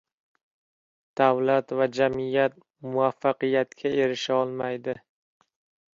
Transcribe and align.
davlat 1.21 1.67
va 1.81 1.85
jamiyat 1.99 2.57
muvaffaqiyatga 2.89 3.95
erisha 4.07 4.43
olmaydi. 4.43 4.97